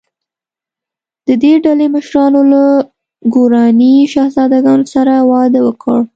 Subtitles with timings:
[1.27, 2.63] د دې ډلې مشرانو له
[3.33, 5.99] ګوراني شهزادګانو سره واده وکړ.